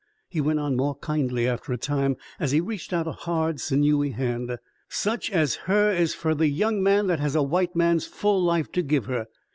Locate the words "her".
5.69-5.91, 9.05-9.27